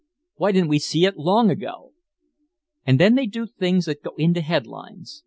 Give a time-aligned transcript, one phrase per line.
[0.37, 1.91] Why didn't we see it long ago?'
[2.87, 5.19] And then they do things that go into headlines!